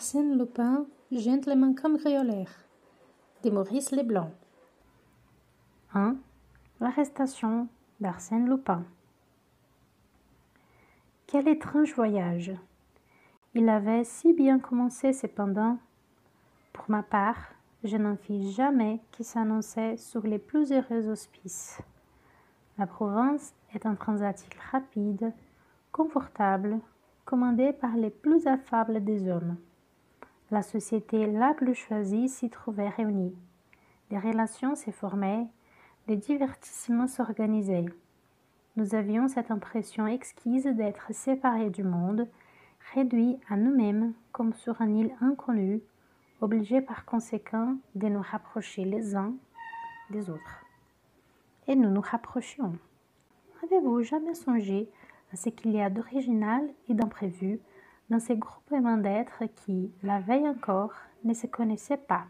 Arsène 0.00 0.38
Lupin, 0.38 0.86
gentleman 1.12 1.74
cambrioleur 1.74 2.46
de 3.44 3.50
Maurice 3.50 3.90
Leblanc. 3.92 4.30
1. 5.92 6.16
L'arrestation 6.80 7.68
d'Arsène 8.00 8.48
Lupin. 8.48 8.82
Quel 11.26 11.48
étrange 11.48 11.92
voyage 11.94 12.50
Il 13.52 13.68
avait 13.68 14.04
si 14.04 14.32
bien 14.32 14.58
commencé 14.58 15.12
cependant. 15.12 15.76
Pour 16.72 16.86
ma 16.88 17.02
part, 17.02 17.52
je 17.84 17.98
n'en 17.98 18.16
fis 18.16 18.52
jamais 18.52 19.00
qui 19.12 19.22
s'annonçait 19.22 19.98
sur 19.98 20.22
les 20.22 20.38
plus 20.38 20.72
heureux 20.72 21.10
auspices. 21.10 21.78
La 22.78 22.86
Provence 22.86 23.52
est 23.74 23.84
un 23.84 23.96
transatique 23.96 24.56
rapide, 24.72 25.34
confortable, 25.92 26.78
commandé 27.26 27.74
par 27.74 27.94
les 27.96 28.08
plus 28.08 28.46
affables 28.46 29.04
des 29.04 29.28
hommes. 29.28 29.58
La 30.50 30.62
société 30.62 31.26
la 31.26 31.54
plus 31.54 31.76
choisie 31.76 32.28
s'y 32.28 32.50
trouvait 32.50 32.88
réunie. 32.88 33.36
Des 34.10 34.18
relations 34.18 34.74
s'y 34.74 34.90
formaient, 34.90 35.46
des 36.08 36.16
divertissements 36.16 37.06
s'organisaient. 37.06 37.86
Nous 38.74 38.96
avions 38.96 39.28
cette 39.28 39.52
impression 39.52 40.08
exquise 40.08 40.66
d'être 40.66 41.14
séparés 41.14 41.70
du 41.70 41.84
monde, 41.84 42.26
réduits 42.94 43.38
à 43.48 43.56
nous-mêmes 43.56 44.12
comme 44.32 44.52
sur 44.52 44.82
un 44.82 44.92
île 44.92 45.14
inconnue, 45.20 45.82
obligés 46.40 46.80
par 46.80 47.04
conséquent 47.04 47.76
de 47.94 48.08
nous 48.08 48.22
rapprocher 48.22 48.84
les 48.84 49.14
uns 49.14 49.34
des 50.10 50.30
autres. 50.30 50.64
Et 51.68 51.76
nous 51.76 51.90
nous 51.90 52.00
rapprochions. 52.00 52.72
Avez-vous 53.62 54.02
jamais 54.02 54.34
songé 54.34 54.90
à 55.32 55.36
ce 55.36 55.48
qu'il 55.48 55.70
y 55.70 55.80
a 55.80 55.90
d'original 55.90 56.68
et 56.88 56.94
d'imprévu 56.94 57.60
dans 58.10 58.18
ces 58.18 58.36
groupements 58.36 58.96
d'êtres 58.96 59.44
qui, 59.54 59.92
la 60.02 60.20
veille 60.20 60.48
encore, 60.48 60.92
ne 61.24 61.32
se 61.32 61.46
connaissaient 61.46 61.96
pas, 61.96 62.26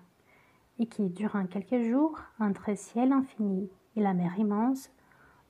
et 0.78 0.86
qui, 0.86 1.08
durant 1.08 1.46
quelques 1.46 1.82
jours, 1.82 2.20
entre 2.38 2.76
ciel 2.76 3.12
infini 3.12 3.70
et 3.96 4.00
la 4.00 4.12
mer 4.14 4.38
immense, 4.38 4.90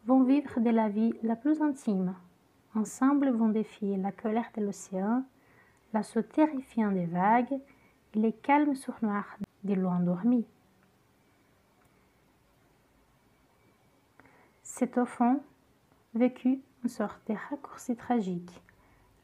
vont 0.06 0.22
vivre 0.22 0.60
de 0.60 0.70
la 0.70 0.88
vie 0.88 1.12
la 1.22 1.36
plus 1.36 1.60
intime. 1.60 2.14
Ensemble 2.74 3.30
vont 3.30 3.48
défier 3.48 3.96
la 3.96 4.12
colère 4.12 4.50
de 4.56 4.64
l'océan, 4.64 5.24
l'assaut 5.92 6.22
terrifiant 6.22 6.92
des 6.92 7.06
vagues 7.06 7.58
et 8.14 8.18
les 8.18 8.32
calmes 8.32 8.76
sournoirs 8.76 9.36
des 9.64 9.74
lois 9.74 9.92
endormies. 9.92 10.46
C'est 14.62 14.96
au 14.98 15.04
fond 15.04 15.42
vécu 16.14 16.60
une 16.82 16.88
sorte 16.88 17.20
de 17.28 17.34
raccourci 17.50 17.96
tragique. 17.96 18.62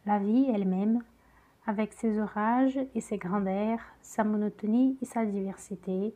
La 0.06 0.18
vie 0.18 0.48
elle-même, 0.54 1.02
avec 1.66 1.92
ses 1.92 2.20
orages 2.20 2.78
et 2.94 3.00
ses 3.00 3.18
grandeurs, 3.18 3.80
sa 4.00 4.22
monotonie 4.22 4.96
et 5.02 5.04
sa 5.04 5.24
diversité, 5.26 6.14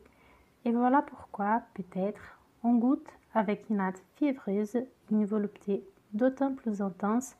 et 0.63 0.71
voilà 0.71 1.01
pourquoi, 1.01 1.63
peut-être, 1.73 2.39
on 2.63 2.75
goûte 2.75 3.09
avec 3.33 3.69
une 3.69 3.79
hâte 3.79 4.01
fiévreuse 4.15 4.77
une 5.09 5.25
volupté 5.25 5.83
d'autant 6.13 6.53
plus 6.53 6.81
intense 6.81 7.35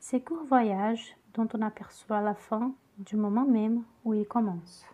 ces 0.00 0.20
courts 0.20 0.44
voyages 0.44 1.16
dont 1.34 1.48
on 1.54 1.62
aperçoit 1.62 2.20
la 2.20 2.34
fin 2.34 2.72
du 2.98 3.16
moment 3.16 3.44
même 3.44 3.84
où 4.04 4.14
ils 4.14 4.26
commencent. 4.26 4.86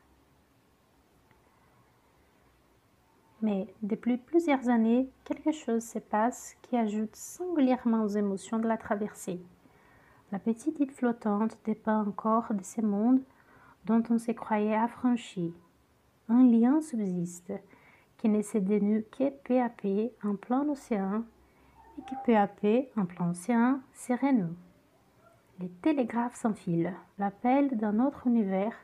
Mais 3.41 3.73
depuis 3.83 4.17
plusieurs 4.17 4.69
années, 4.69 5.09
quelque 5.25 5.53
chose 5.53 5.85
se 5.85 6.01
passe 6.01 6.57
qui 6.63 6.77
ajoute 6.77 7.15
singulièrement 7.15 8.03
aux 8.03 8.09
émotions 8.09 8.59
de 8.59 8.67
la 8.67 8.77
traversée. 8.77 9.41
La 10.31 10.39
petite 10.39 10.79
île 10.79 10.91
flottante 10.91 11.57
dépend 11.65 12.07
encore 12.07 12.53
de 12.53 12.63
ces 12.63 12.83
mondes 12.83 13.23
dont 13.87 14.03
on 14.11 14.19
se 14.19 14.33
croyait 14.33 14.75
affranchi. 14.75 15.55
Un 16.29 16.45
lien 16.45 16.83
subsiste 16.83 17.53
qui 18.19 18.29
ne 18.29 18.43
se 18.43 18.59
dénue 18.59 19.07
que 19.11 19.31
peu 19.31 19.59
à 19.61 19.71
peu 19.71 20.11
en 20.23 20.37
plein 20.37 20.69
océan 20.69 21.23
et 21.99 22.03
qui 22.03 22.15
peu 22.27 22.37
à 22.37 22.47
peu 22.47 22.83
en 22.97 23.07
plein 23.07 23.31
océan 23.31 23.81
se 23.95 24.13
renoue. 24.13 24.55
Les 25.61 25.71
télégraphes 25.83 26.37
s'enfilent, 26.37 26.95
l'appel 27.19 27.77
d'un 27.79 27.99
autre 27.99 28.27
univers 28.27 28.75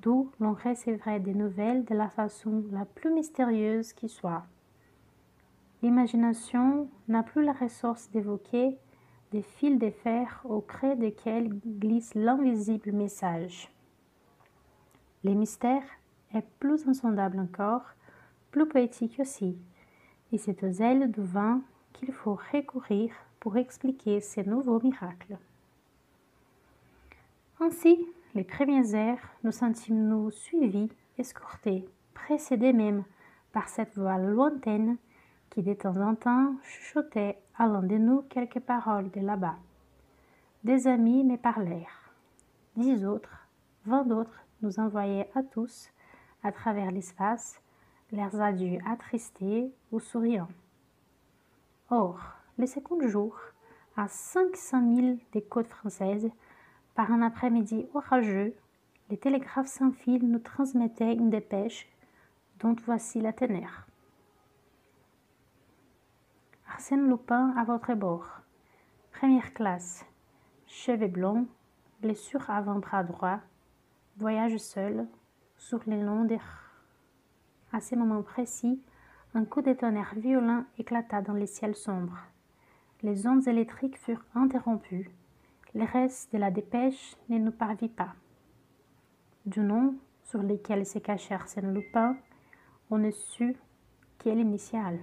d'où 0.00 0.32
l'on 0.40 0.52
recevrait 0.52 1.20
des 1.20 1.32
nouvelles 1.32 1.84
de 1.84 1.94
la 1.94 2.08
façon 2.08 2.64
la 2.72 2.84
plus 2.84 3.12
mystérieuse 3.12 3.92
qui 3.92 4.08
soit. 4.08 4.42
L'imagination 5.80 6.88
n'a 7.06 7.22
plus 7.22 7.44
la 7.44 7.52
ressource 7.52 8.10
d'évoquer 8.10 8.76
des 9.32 9.42
fils 9.42 9.78
de 9.78 9.90
fer 9.90 10.42
au 10.44 10.60
creux 10.60 10.94
desquels 10.94 11.48
glisse 11.48 12.14
l'invisible 12.14 12.92
message. 12.92 13.70
Le 15.24 15.32
mystère 15.32 15.84
est 16.34 16.46
plus 16.60 16.86
insondable 16.86 17.40
encore, 17.40 17.84
plus 18.50 18.68
poétique 18.68 19.18
aussi, 19.18 19.56
et 20.32 20.38
c'est 20.38 20.62
aux 20.62 20.82
ailes 20.82 21.10
du 21.10 21.22
vent 21.22 21.60
qu'il 21.94 22.12
faut 22.12 22.38
recourir 22.52 23.10
pour 23.40 23.56
expliquer 23.56 24.20
ces 24.20 24.44
nouveaux 24.44 24.80
miracles. 24.80 25.38
Ainsi, 27.58 28.06
les 28.34 28.44
premières 28.44 28.94
heures, 28.94 29.28
nous 29.44 29.52
sentîmes-nous 29.52 30.30
suivis, 30.30 30.90
escortés, 31.16 31.86
précédés 32.12 32.72
même 32.72 33.04
par 33.52 33.68
cette 33.68 33.96
voix 33.96 34.18
lointaine 34.18 34.96
qui 35.52 35.62
de 35.62 35.74
temps 35.74 35.98
en 35.98 36.14
temps 36.14 36.54
chuchotait 36.62 37.38
à 37.58 37.66
l'un 37.66 37.82
de 37.82 37.98
nous 37.98 38.22
quelques 38.22 38.60
paroles 38.60 39.10
de 39.10 39.20
là-bas. 39.20 39.56
Des 40.64 40.86
amis 40.86 41.24
me 41.24 41.36
parlèrent. 41.36 42.14
Dix 42.76 43.04
autres, 43.04 43.46
vingt 43.84 44.04
d'autres 44.04 44.46
nous 44.62 44.80
envoyaient 44.80 45.30
à 45.34 45.42
tous, 45.42 45.90
à 46.42 46.52
travers 46.52 46.90
l'espace, 46.90 47.60
leurs 48.12 48.40
adieux 48.40 48.78
attristés 48.86 49.70
ou 49.90 50.00
souriants. 50.00 50.48
Or, 51.90 52.18
le 52.56 52.66
second 52.66 53.06
jour, 53.06 53.36
à 53.94 54.08
cinq 54.08 54.56
cent 54.56 54.80
milles 54.80 55.18
des 55.32 55.42
côtes 55.42 55.68
françaises, 55.68 56.30
par 56.94 57.12
un 57.12 57.20
après-midi 57.20 57.86
orageux, 57.92 58.54
les 59.10 59.18
télégraphes 59.18 59.66
sans 59.66 59.92
fil 59.92 60.26
nous 60.26 60.38
transmettaient 60.38 61.12
une 61.12 61.28
dépêche 61.28 61.90
dont 62.60 62.74
voici 62.86 63.20
la 63.20 63.34
ténère. 63.34 63.86
Arsène 66.82 67.08
Lupin 67.08 67.54
à 67.56 67.62
votre 67.62 67.94
bord. 67.94 68.26
Première 69.12 69.54
classe. 69.54 70.04
Cheveux 70.66 71.06
blonds, 71.06 71.46
blessure 72.00 72.50
avant-bras 72.50 73.04
droit, 73.04 73.38
voyage 74.16 74.56
seul, 74.56 75.06
sur 75.56 75.78
les 75.86 76.02
longs 76.02 76.24
des... 76.24 76.40
À 77.72 77.80
ce 77.80 77.94
moment 77.94 78.22
précis, 78.22 78.82
un 79.32 79.44
coup 79.44 79.62
de 79.62 79.72
tonnerre 79.74 80.14
violent 80.16 80.64
éclata 80.76 81.22
dans 81.22 81.34
les 81.34 81.46
ciels 81.46 81.76
sombres. 81.76 82.18
Les 83.02 83.28
ondes 83.28 83.46
électriques 83.46 84.00
furent 84.00 84.24
interrompues 84.34 85.08
le 85.76 85.84
reste 85.84 86.32
de 86.32 86.38
la 86.38 86.50
dépêche 86.50 87.16
ne 87.28 87.38
nous 87.38 87.52
parvit 87.52 87.90
pas. 87.90 88.16
Du 89.46 89.60
nom 89.60 89.94
sur 90.24 90.42
lequel 90.42 90.84
se 90.84 90.98
cachait 90.98 91.34
Arsène 91.34 91.72
Lupin, 91.72 92.16
on 92.90 92.98
ne 92.98 93.12
sut 93.12 93.56
qu'elle 94.18 94.40
initiale. 94.40 94.98